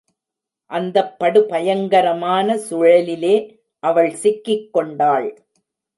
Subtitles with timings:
[0.71, 3.35] அந்தப் படு பயங்கரமான சுழலிலே
[3.83, 5.29] அவள் சிக்கிக் கொண்டாள்.